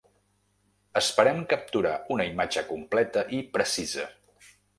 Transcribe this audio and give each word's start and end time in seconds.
Esperem 1.01 1.41
capturar 1.51 1.91
una 2.15 2.27
imatge 2.31 2.65
completa 2.71 3.25
i 3.41 3.45
precisa. 3.59 4.09